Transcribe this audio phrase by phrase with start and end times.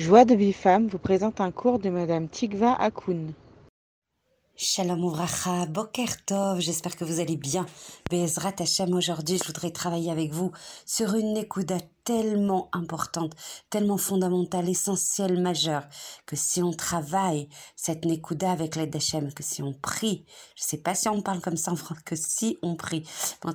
[0.00, 3.34] Joie de femme vous présente un cours de Madame Tikva Akoun.
[4.56, 7.66] Shalom Ouvracha, Boker Tov, j'espère que vous allez bien.
[8.10, 10.52] Bezrat Hashem, aujourd'hui je voudrais travailler avec vous
[10.86, 11.72] sur une écoute
[12.04, 13.34] tellement importante,
[13.68, 15.84] tellement fondamentale, essentielle, majeure,
[16.26, 20.24] que si on travaille cette Nekuda avec l'aide d'Hachem, que si on prie,
[20.56, 23.04] je sais pas si on parle comme ça en français, que si on prie,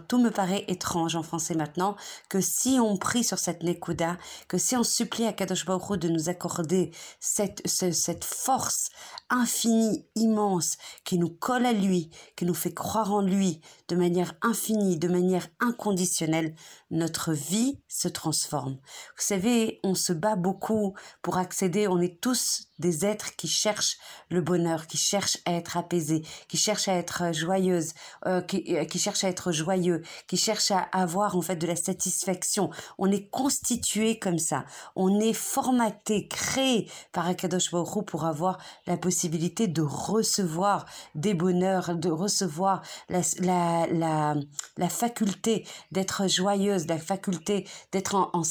[0.08, 1.95] tout me paraît étrange en français maintenant,
[2.30, 4.18] que si on prie sur cette Nekuda,
[4.48, 8.90] que si on supplie à Kadosh Baruch de nous accorder cette, cette force
[9.30, 14.34] infinie, immense, qui nous colle à lui, qui nous fait croire en lui de manière
[14.41, 16.55] infinie, de manière inconditionnelle,
[16.91, 18.34] notre vie se transforme.
[18.52, 23.97] Vous savez, on se bat beaucoup pour accéder, on est tous des êtres qui cherchent
[24.29, 27.93] le bonheur, qui cherchent à être apaisés, qui cherchent à être joyeuses,
[28.25, 31.67] euh, qui, euh, qui cherchent à être joyeux, qui cherchent à avoir en fait de
[31.67, 32.70] la satisfaction.
[32.98, 34.65] On est constitué comme ça.
[34.95, 41.95] On est formaté, créé par Akadosh Baruch pour avoir la possibilité de recevoir des bonheurs,
[41.95, 44.35] de recevoir la, la, la,
[44.77, 48.43] la faculté d'être joyeuse, la faculté d'être en, en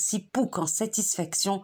[0.59, 1.62] en satisfaction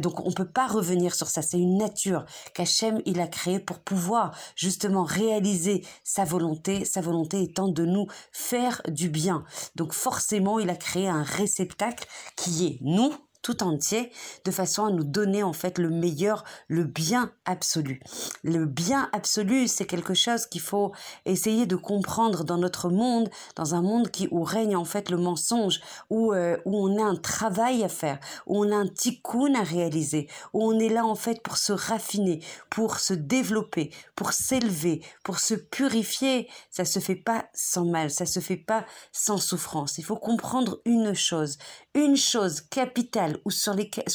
[0.00, 1.42] donc on peut pas revenir sur ça.
[1.42, 6.84] C'est une nature qu'Hachem il a créée pour pouvoir justement réaliser sa volonté.
[6.84, 9.44] Sa volonté étant de nous faire du bien.
[9.76, 14.10] Donc forcément il a créé un réceptacle qui est nous tout entier,
[14.44, 18.00] de façon à nous donner en fait le meilleur, le bien absolu.
[18.44, 20.92] Le bien absolu, c'est quelque chose qu'il faut
[21.24, 25.16] essayer de comprendre dans notre monde, dans un monde qui où règne en fait le
[25.16, 29.54] mensonge, où euh, où on a un travail à faire, où on a un tikkun
[29.54, 34.32] à réaliser, où on est là en fait pour se raffiner, pour se développer, pour
[34.32, 36.48] s'élever, pour se purifier.
[36.70, 39.98] Ça se fait pas sans mal, ça se fait pas sans souffrance.
[39.98, 41.58] Il faut comprendre une chose,
[41.94, 43.74] une chose capitale ou sur,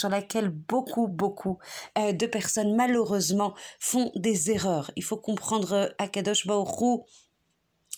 [0.09, 1.57] laquelle beaucoup, beaucoup
[1.97, 4.91] euh, de personnes malheureusement font des erreurs.
[4.95, 7.03] Il faut comprendre euh, Akadosh Baruch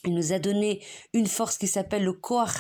[0.06, 0.84] il nous a donné
[1.14, 2.60] une force qui s'appelle le Koach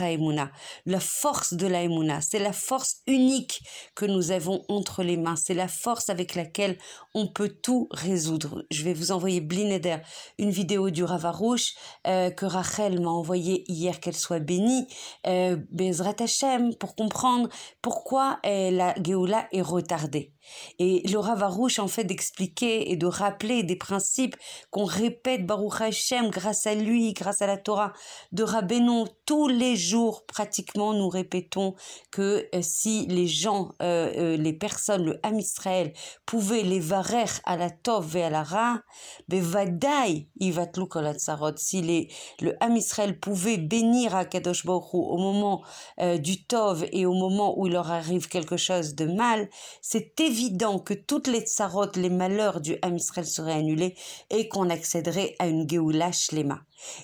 [0.85, 1.79] la force de la
[2.21, 3.61] C'est la force unique
[3.95, 5.35] que nous avons entre les mains.
[5.35, 6.77] C'est la force avec laquelle
[7.13, 8.65] on peut tout résoudre.
[8.71, 9.97] Je vais vous envoyer Blineder,
[10.37, 11.73] une vidéo du Ravarouche
[12.07, 14.87] euh, que Rachel m'a envoyé hier, qu'elle soit bénie,
[15.27, 17.49] euh, Bezrat Hashem, pour comprendre
[17.81, 20.33] pourquoi euh, la Géoula est retardée.
[20.79, 24.35] Et le Ravarouche, en fait, d'expliquer et de rappeler des principes
[24.71, 27.93] qu'on répète Baruch Hashem grâce à lui, grâce à la Torah
[28.31, 29.05] de Rabbeinu.
[29.25, 31.75] Tous les jours, pratiquement, nous répétons
[32.11, 35.93] que euh, si les gens, euh, euh, les personnes, le Ham Israël,
[36.25, 38.81] pouvaient les varer à la Tov et à la Ra,
[39.27, 40.29] bevadai.
[41.57, 42.07] Si
[42.41, 45.63] le Ham Israël pouvait bénir à Kadosh Baruch au moment
[46.19, 49.49] du Tov et au moment où il leur arrive quelque chose de mal,
[49.81, 53.97] c'est évident évident que toutes les tsarotes, les malheurs du Ham Israël seraient annulés
[54.29, 56.61] et qu'on accéderait à une Géoula Shlema.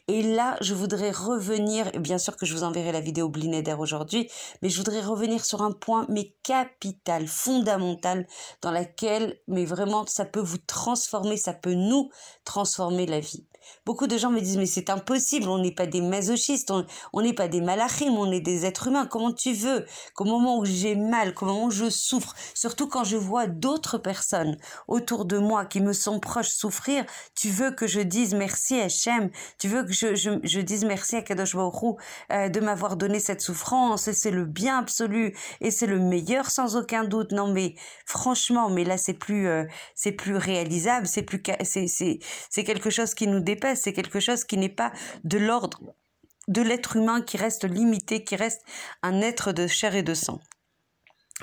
[0.07, 4.29] Et là, je voudrais revenir, bien sûr que je vous enverrai la vidéo Blinéder aujourd'hui,
[4.61, 8.25] mais je voudrais revenir sur un point, mais capital, fondamental,
[8.61, 12.09] dans laquelle, mais vraiment, ça peut vous transformer, ça peut nous
[12.45, 13.45] transformer la vie.
[13.85, 16.71] Beaucoup de gens me disent mais c'est impossible, on n'est pas des masochistes,
[17.13, 19.05] on n'est pas des malachim, on est des êtres humains.
[19.05, 23.03] Comment tu veux qu'au moment où j'ai mal, qu'au moment où je souffre, surtout quand
[23.03, 27.05] je vois d'autres personnes autour de moi qui me sont proches souffrir,
[27.35, 31.15] tu veux que je dise merci à Hachem, tu veux que je, je, dise merci
[31.15, 31.97] à Kadosh Baruch
[32.31, 36.75] euh, de m'avoir donné cette souffrance c'est le bien absolu et c'est le meilleur sans
[36.75, 37.31] aucun doute.
[37.31, 37.75] Non mais
[38.05, 39.65] franchement, mais là c'est plus euh,
[40.17, 43.39] plus réalisable, c'est quelque chose qui nous
[43.75, 44.91] c'est quelque chose qui n'est pas
[45.23, 45.95] de l'ordre
[46.47, 48.61] de l'être humain, qui reste limité, qui reste
[49.01, 50.39] un être de chair et de sang.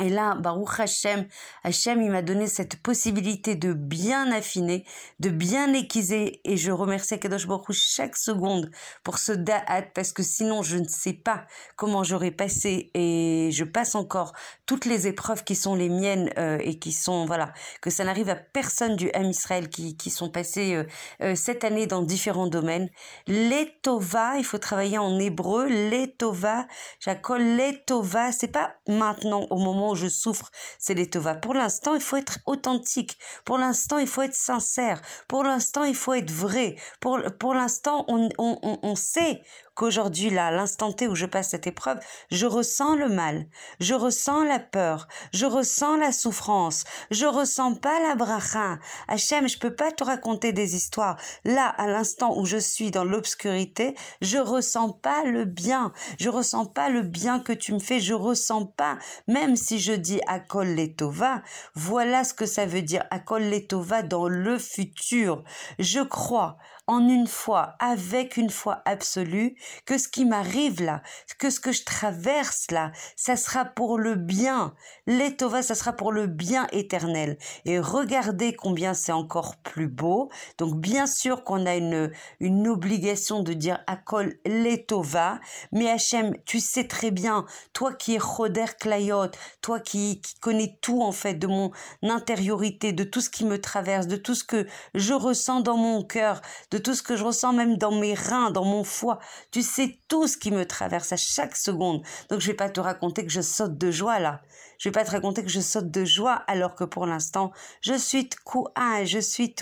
[0.00, 1.26] Et là, Baruch Hashem,
[1.64, 4.86] Hashem, il m'a donné cette possibilité de bien affiner,
[5.20, 8.70] de bien aiguiser, et je remercie Kadosh Baruch chaque seconde
[9.04, 11.44] pour ce da'at, parce que sinon je ne sais pas
[11.76, 14.32] comment j'aurais passé, et je passe encore
[14.64, 18.30] toutes les épreuves qui sont les miennes, euh, et qui sont, voilà, que ça n'arrive
[18.30, 20.84] à personne du Ham Israël qui, qui sont passés euh,
[21.20, 22.88] euh, cette année dans différents domaines.
[23.26, 26.66] Les Tova, il faut travailler en hébreu, les Tova,
[26.98, 31.34] j'accole les Tova, c'est pas maintenant au moment où je souffre, c'est les tova.
[31.34, 33.18] Pour l'instant, il faut être authentique.
[33.44, 35.00] Pour l'instant, il faut être sincère.
[35.28, 36.76] Pour l'instant, il faut être vrai.
[37.00, 39.42] Pour, pour l'instant, on, on, on, sait
[39.74, 41.98] qu'aujourd'hui, là, à l'instant T où je passe cette épreuve,
[42.30, 43.46] je ressens le mal,
[43.80, 48.78] je ressens la peur, je ressens la souffrance, je ressens pas la bracha.
[49.08, 51.18] Hachem, je peux pas te raconter des histoires.
[51.44, 56.66] Là, à l'instant où je suis dans l'obscurité, je ressens pas le bien, je ressens
[56.66, 58.98] pas le bien que tu me fais, je ressens pas,
[59.28, 61.42] même si je dis Akol Letova,
[61.74, 65.42] voilà ce que ça veut dire Akol Letova dans le futur.
[65.78, 69.54] Je crois en une foi, avec une foi absolue,
[69.86, 71.02] que ce qui m'arrive là,
[71.38, 74.74] que ce que je traverse là, ça sera pour le bien.
[75.06, 77.38] L'étova, ça sera pour le bien éternel.
[77.64, 80.30] Et regardez combien c'est encore plus beau.
[80.58, 85.40] Donc bien sûr qu'on a une, une obligation de dire Akol l'étova,
[85.70, 89.30] mais Hachem, tu sais très bien, toi qui es Choder Klayot,
[89.60, 91.70] toi qui, qui connais tout en fait de mon
[92.02, 96.02] intériorité, de tout ce qui me traverse, de tout ce que je ressens dans mon
[96.02, 96.40] cœur,
[96.72, 99.18] de tout ce que je ressens même dans mes reins, dans mon foie.
[99.50, 102.02] Tu sais tout ce qui me traverse à chaque seconde.
[102.30, 104.40] Donc je vais pas te raconter que je saute de joie là.
[104.82, 107.52] Je vais pas te raconter que je saute de joie alors que pour l'instant,
[107.82, 109.54] je suis Kou'a, je suis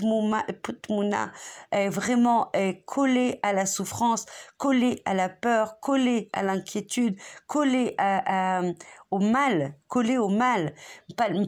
[0.62, 1.30] Putmuna,
[1.88, 2.50] vraiment
[2.86, 4.24] collé à la souffrance,
[4.56, 7.94] collé à la peur, collé à l'inquiétude, collé
[9.10, 10.74] au mal, collé au mal.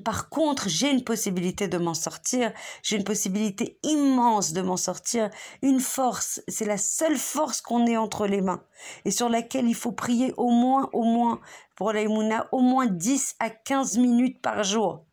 [0.04, 2.52] Par, contre, j'ai une possibilité de m'en sortir,
[2.82, 5.30] j'ai une possibilité immense de m'en sortir,
[5.62, 8.62] une force, c'est la seule force qu'on ait entre les mains
[9.06, 11.40] et sur laquelle il faut prier au moins, au moins,
[11.82, 12.04] pour la
[12.52, 15.04] au moins 10 à 15 minutes par jour.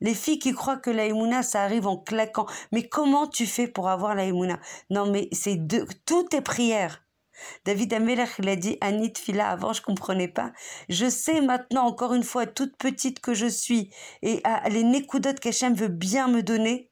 [0.00, 2.46] Les filles qui croient que la ça arrive en claquant.
[2.72, 4.24] Mais comment tu fais pour avoir la
[4.88, 7.04] Non, mais c'est de, toutes tes prières.
[7.66, 10.52] David Amelech, il a dit Anit Fila avant, je comprenais pas.
[10.88, 13.90] Je sais maintenant, encore une fois, toute petite que je suis,
[14.22, 16.87] et à les nécoudotes qu'Hachem veut bien me donner,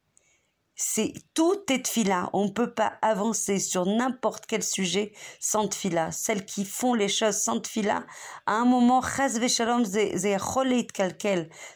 [0.79, 2.29] c'est tout est fila.
[2.33, 6.11] On ne peut pas avancer sur n'importe quel sujet sans fila.
[6.11, 8.05] Celles qui font les choses sans fila,
[8.45, 9.01] à un moment.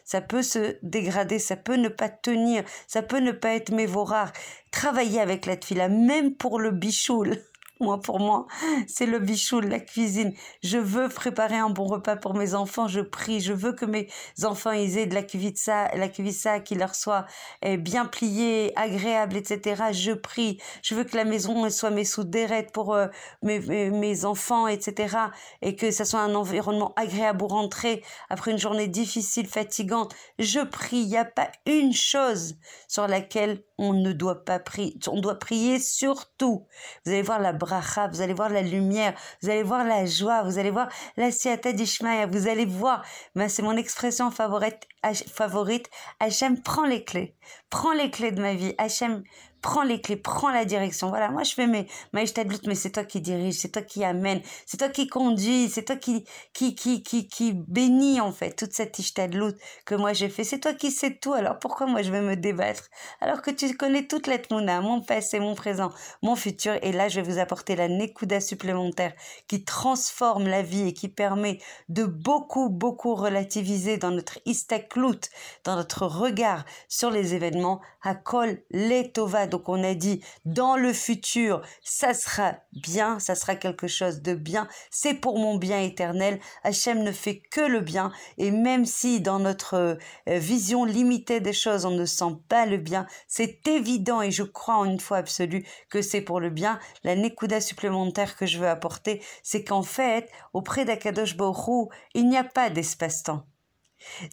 [0.04, 4.32] Ça peut se dégrader, ça peut ne pas tenir, ça peut ne pas être mévorar.
[4.70, 7.42] Travailler avec la fila, même pour le bichoul.
[7.82, 8.46] Moi, pour moi,
[8.86, 10.32] c'est le bichou, la cuisine.
[10.62, 12.86] Je veux préparer un bon repas pour mes enfants.
[12.86, 13.40] Je prie.
[13.40, 14.08] Je veux que mes
[14.44, 17.26] enfants aient de la kivitsa, la qui leur soit
[17.62, 19.82] eh, bien pliée, agréable, etc.
[19.92, 20.58] Je prie.
[20.82, 23.08] Je veux que la maison soit mes soudérettes pour euh,
[23.42, 25.16] mes, mes, enfants, etc.
[25.60, 30.14] Et que ça soit un environnement agréable pour rentrer après une journée difficile, fatigante.
[30.38, 30.98] Je prie.
[30.98, 32.54] Il n'y a pas une chose
[32.86, 34.96] sur laquelle on ne doit pas prier.
[35.08, 36.68] On doit prier surtout.
[37.04, 39.12] Vous allez voir la vous allez voir la lumière,
[39.42, 43.48] vous allez voir la joie, vous allez voir la siata d'Ishmael, vous allez voir, ben,
[43.48, 44.86] c'est mon expression favorite,
[45.34, 45.90] favorite,
[46.20, 47.34] Hachem prend les clés,
[47.70, 49.24] prends les clés de ma vie, Hachem
[49.62, 51.08] prends les clés, prends la direction.
[51.08, 54.42] Voilà, moi je fais mes lutte, mais c'est toi qui dirige, c'est toi qui amène,
[54.66, 58.72] c'est toi qui conduit, c'est toi qui qui qui qui qui bénit en fait toute
[58.72, 59.54] cette ishtadlut
[59.86, 60.44] que moi j'ai fait.
[60.44, 61.32] C'est toi qui sais tout.
[61.32, 62.84] Alors pourquoi moi je vais me débattre?
[63.20, 65.92] Alors que tu connais toute l'etmouna, mon passé, mon présent,
[66.22, 69.12] mon futur et là je vais vous apporter la nekuda supplémentaire
[69.46, 75.30] qui transforme la vie et qui permet de beaucoup beaucoup relativiser dans notre istaklut,
[75.64, 77.80] dans notre regard sur les événements.
[78.02, 83.86] Hakol letova donc on a dit dans le futur, ça sera bien, ça sera quelque
[83.86, 86.40] chose de bien, c'est pour mon bien éternel.
[86.64, 89.96] Hachem ne fait que le bien et même si dans notre euh,
[90.26, 94.76] vision limitée des choses on ne sent pas le bien, c'est évident et je crois
[94.76, 96.78] en une foi absolue que c'est pour le bien.
[97.04, 102.38] La nekuda supplémentaire que je veux apporter, c'est qu'en fait, auprès d'Akadosh Baruch il n'y
[102.38, 103.44] a pas d'espace-temps.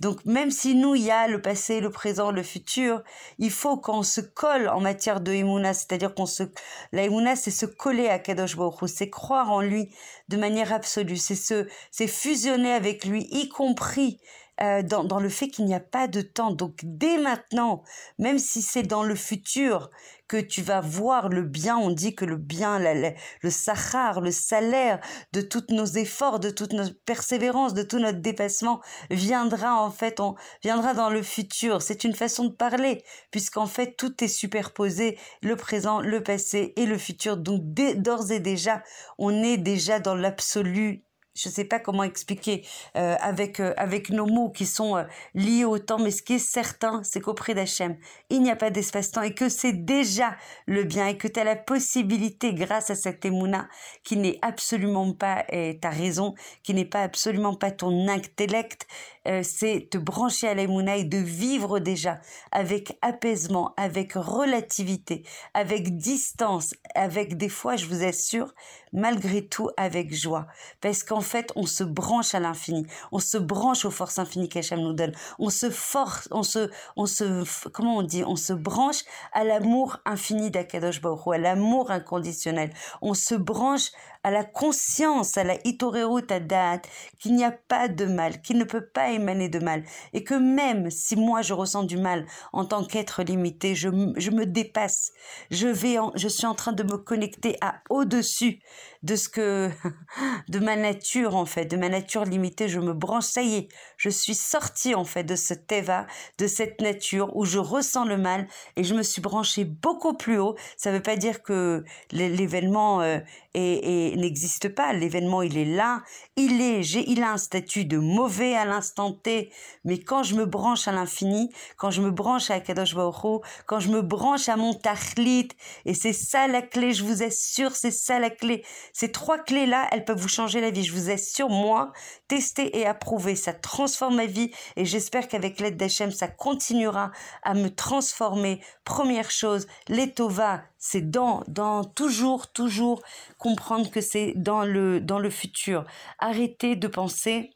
[0.01, 3.03] Donc même si nous, il y a le passé, le présent, le futur,
[3.37, 6.43] il faut qu'on se colle en matière de Emouna, c'est-à-dire qu'on se...
[6.91, 9.89] La Emouna, c'est se coller à Kadosh Baruch c'est croire en lui
[10.27, 11.67] de manière absolue, c'est se...
[11.91, 14.19] c'est fusionner avec lui, y compris
[14.61, 16.51] euh, dans, dans, le fait qu'il n'y a pas de temps.
[16.51, 17.83] Donc dès maintenant,
[18.17, 19.89] même si c'est dans le futur
[20.27, 24.99] que tu vas voir le bien, on dit que le bien, le sahar, le salaire
[25.33, 30.19] de tous nos efforts, de toute notre persévérance, de tout notre dépassement viendra en fait,
[30.19, 31.81] on viendra dans le futur.
[31.81, 36.85] C'est une façon de parler, puisqu'en fait tout est superposé, le présent, le passé et
[36.85, 37.35] le futur.
[37.35, 38.83] Donc d'ores et déjà,
[39.17, 41.05] on est déjà dans l'absolu
[41.41, 42.65] je ne sais pas comment expliquer
[42.97, 45.03] euh, avec euh, avec nos mots qui sont euh,
[45.33, 47.97] liés au temps, mais ce qui est certain, c'est qu'auprès d'Hachem,
[48.29, 51.43] il n'y a pas d'espace-temps et que c'est déjà le bien et que tu as
[51.43, 53.69] la possibilité, grâce à cette émouna,
[54.03, 55.45] qui n'est absolument pas
[55.81, 58.87] ta raison, qui n'est pas absolument pas ton intellect,
[59.27, 62.19] euh, c'est te brancher à l'aïmouna et de vivre déjà
[62.51, 65.23] avec apaisement, avec relativité,
[65.53, 68.53] avec distance, avec des fois, je vous assure,
[68.93, 70.47] malgré tout avec joie.
[70.81, 74.79] Parce qu'en fait, on se branche à l'infini, on se branche aux forces infinies qu'Hachem
[74.79, 79.03] nous donne, on se force, on se, on se, comment on dit, on se branche
[79.33, 82.71] à l'amour infini d'Akadosh Baruch à l'amour inconditionnel.
[83.01, 83.91] On se branche
[84.23, 86.87] à la conscience, à la itoreru date
[87.19, 89.83] qu'il n'y a pas de mal, qu'il ne peut pas émaner de mal,
[90.13, 94.31] et que même si moi je ressens du mal en tant qu'être limité, je, je,
[94.31, 95.11] me dépasse,
[95.51, 98.59] je vais, je suis en train de me connecter à au-dessus
[99.03, 99.69] de ce que,
[100.49, 103.69] de ma nature en fait, de ma nature limitée, je me branche, ça y est,
[103.97, 106.05] je suis sortie en fait de ce teva,
[106.37, 110.37] de cette nature où je ressens le mal et je me suis branchée beaucoup plus
[110.39, 110.55] haut.
[110.77, 113.19] Ça ne veut pas dire que l'événement euh,
[113.55, 114.93] n'existe pas.
[114.93, 116.01] L'événement, il est là.
[116.35, 119.51] Il est, j'ai, il a un statut de mauvais à l'instant T.
[119.83, 123.79] Mais quand je me branche à l'infini, quand je me branche à Kadosh Baruch quand
[123.79, 125.49] je me branche à mon tachlit,
[125.85, 128.63] et c'est ça la clé, je vous assure, c'est ça la clé.
[128.93, 130.83] Ces trois clés-là, elles peuvent vous changer la vie.
[130.83, 131.91] Je vous assure, moi,
[132.27, 134.51] tester et approuver, ça transforme ma vie.
[134.75, 137.11] Et j'espère qu'avec l'aide d'Hachem, ça continuera
[137.43, 138.61] à me transformer.
[138.83, 143.01] Première chose, l'étova, c'est dans, dans toujours, toujours
[143.37, 145.85] comprendre que c'est dans le, dans le futur.
[146.17, 147.51] Arrêtez de penser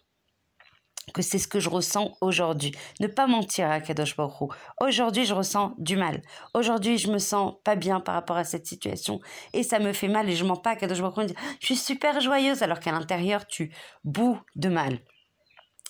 [1.14, 2.72] que c'est ce que je ressens aujourd'hui.
[3.00, 6.22] Ne pas mentir à Kadosh Baruch Aujourd'hui, je ressens du mal.
[6.54, 9.20] Aujourd'hui, je me sens pas bien par rapport à cette situation
[9.54, 12.22] et ça me fait mal et je mens pas à Kadosh Baruch Je suis super
[12.22, 15.00] joyeuse alors qu'à l'intérieur, tu boues de mal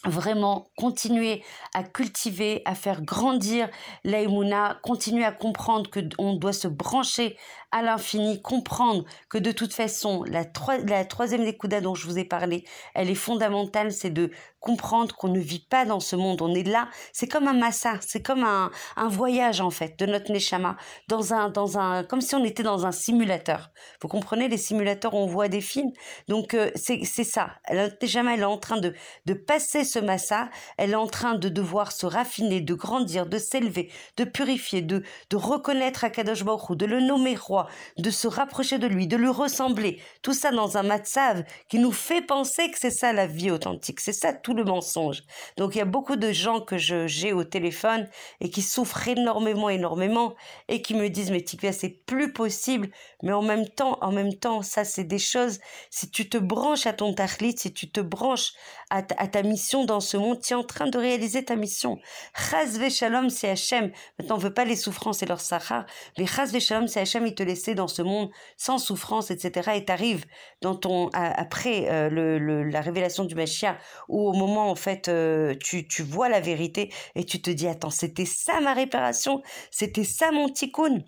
[0.05, 1.43] vraiment continuer
[1.73, 3.69] à cultiver, à faire grandir
[4.03, 7.37] l'aïmouna, continuer à comprendre que on doit se brancher
[7.73, 10.45] à l'infini, comprendre que de toute façon, la,
[10.85, 15.27] la troisième découda dont je vous ai parlé, elle est fondamentale, c'est de comprendre qu'on
[15.27, 18.45] ne vit pas dans ce monde, on est là, c'est comme un massa, c'est comme
[18.45, 20.77] un, un, voyage en fait de notre neshama,
[21.09, 23.71] dans un, dans un, comme si on était dans un simulateur.
[24.01, 25.91] Vous comprenez, les simulateurs, on voit des films,
[26.29, 28.93] donc euh, c'est ça, notre neshama, elle est en train de,
[29.25, 33.39] de passer ce massa, elle est en train de devoir se raffiner, de grandir, de
[33.39, 37.62] s'élever, de purifier, de, de reconnaître Akadosh Baruch de le nommer roi,
[37.97, 40.01] de se rapprocher de lui, de lui ressembler.
[40.21, 43.99] Tout ça dans un matzav qui nous fait penser que c'est ça la vie authentique,
[43.99, 45.23] c'est ça tout le mensonge.
[45.57, 48.07] Donc il y a beaucoup de gens que j'ai au téléphone
[48.39, 50.35] et qui souffrent énormément, énormément
[50.67, 52.89] et qui me disent mais Tikva c'est plus possible.
[53.21, 55.59] Mais en même temps, en même temps, ça c'est des choses.
[55.89, 58.53] Si tu te branches à ton tahlit, si tu te branches
[58.89, 61.97] à ta, mission dans ce monde, tu es en train de réaliser ta mission.
[62.35, 63.91] Chaz shalom c'est Hachem.
[64.19, 65.85] Maintenant on veut pas les souffrances et leur sahara,
[66.17, 67.43] mais chaz shalom c'est Hachem, il te
[67.75, 69.71] dans ce monde sans souffrance, etc.
[69.75, 70.25] Et t'arrives
[70.61, 73.77] dans ton après euh, le, la révélation du Mashiach
[74.09, 77.67] où au moment en fait euh, tu, tu vois la vérité et tu te dis
[77.67, 79.41] attends c'était ça ma réparation,
[79.71, 81.03] c'était ça mon tikkun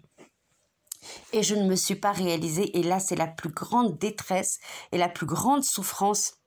[1.33, 4.59] et je ne me suis pas réalisée et là c'est la plus grande détresse
[4.91, 6.39] et la plus grande souffrance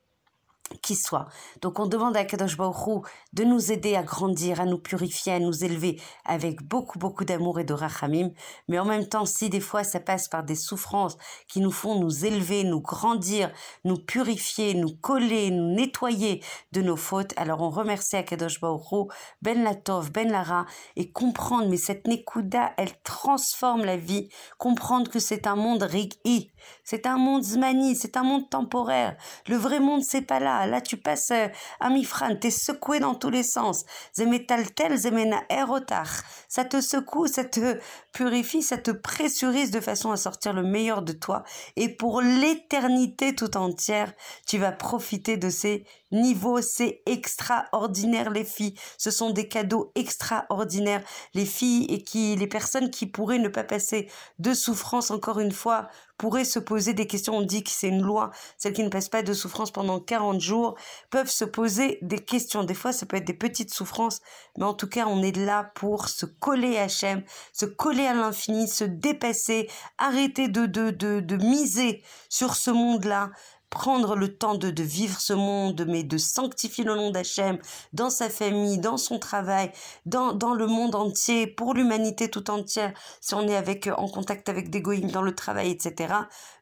[0.82, 1.26] qui soit.
[1.62, 5.38] Donc on demande à Kadosh Baruch de nous aider à grandir, à nous purifier, à
[5.38, 8.30] nous élever avec beaucoup beaucoup d'amour et de rachamim.
[8.68, 11.16] Mais en même temps, si des fois ça passe par des souffrances
[11.48, 13.50] qui nous font nous élever, nous grandir,
[13.84, 19.08] nous purifier, nous coller, nous nettoyer de nos fautes, alors on remercie à Kadosh Baruch
[19.42, 25.18] Ben Latov, Ben Lara et comprendre, mais cette Nekuda, elle transforme la vie, comprendre que
[25.18, 26.50] c'est un monde rig'i,
[26.84, 29.16] c'est un monde zmani, c'est un monde temporaire.
[29.46, 30.57] Le vrai monde, c'est pas là.
[30.66, 31.48] Là, tu passes euh,
[31.80, 33.84] à Mifran, t'es secoué dans tous les sens.
[34.16, 36.08] Zemetaltel, zemena erotar.
[36.48, 37.78] Ça te secoue, ça te
[38.12, 41.44] purifie, ça te pressurise de façon à sortir le meilleur de toi.
[41.76, 44.12] Et pour l'éternité tout entière,
[44.46, 46.60] tu vas profiter de ces niveaux.
[46.60, 48.74] C'est extraordinaire, les filles.
[48.96, 51.02] Ce sont des cadeaux extraordinaires.
[51.34, 55.52] Les filles et qui, les personnes qui pourraient ne pas passer de souffrance, encore une
[55.52, 55.88] fois,
[56.18, 57.36] pourraient se poser des questions.
[57.36, 58.30] On dit que c'est une loi.
[58.58, 60.76] Celles qui ne passent pas de souffrance pendant 40 jours
[61.10, 62.64] peuvent se poser des questions.
[62.64, 64.20] Des fois, ça peut être des petites souffrances,
[64.58, 67.22] mais en tout cas, on est là pour se coller à Hachem,
[67.52, 73.30] se coller à l'infini, se dépasser, arrêter de, de, de, de miser sur ce monde-là,
[73.70, 77.58] prendre le temps de, de vivre ce monde, mais de sanctifier le nom d'Hachem
[77.92, 79.72] dans sa famille, dans son travail,
[80.06, 84.48] dans, dans le monde entier, pour l'humanité tout entière, si on est avec, en contact
[84.48, 86.14] avec des goïms dans le travail, etc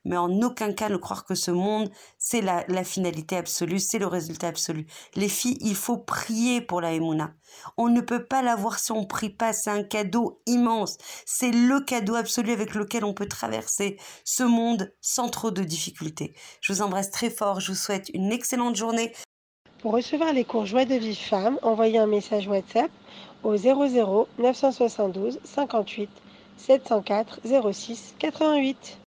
[0.06, 4.06] mais en aucun cas ne croire que ce monde, c'est la, finalité absolue, c'est le
[4.06, 4.86] résultat absolu.
[5.16, 7.32] Les filles, il faut prier pour la Emouna.
[7.76, 10.96] On ne peut pas l'avoir si on prie pas, c'est un cadeau immense.
[11.26, 16.34] C'est le cadeau absolu avec lequel on peut traverser ce monde sans trop de difficultés.
[16.60, 19.12] Je vous embrasse très fort, je vous souhaite une excellente journée.
[19.80, 22.90] Pour recevoir les cours Joie de Vie Femme, envoyez un message WhatsApp
[23.42, 26.10] au 00 972 58
[26.58, 27.40] 704
[27.72, 28.98] 06 88.